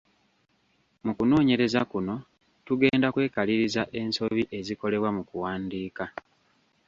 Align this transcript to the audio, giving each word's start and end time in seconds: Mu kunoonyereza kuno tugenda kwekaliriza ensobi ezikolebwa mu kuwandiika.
Mu 1.05 1.11
kunoonyereza 1.17 1.81
kuno 1.91 2.15
tugenda 2.65 3.07
kwekaliriza 3.13 3.81
ensobi 3.99 4.43
ezikolebwa 4.59 5.09
mu 5.17 5.23
kuwandiika. 5.29 6.05